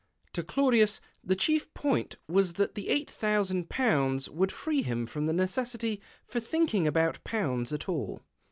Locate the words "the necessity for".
5.27-6.39